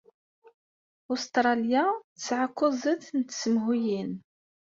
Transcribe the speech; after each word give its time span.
I 1.11 1.13
Ustṛalya 1.13 1.85
tesɛa 2.15 2.47
kuẓet 2.57 3.03
n 3.17 3.19
tsemhuyin? 3.23 4.11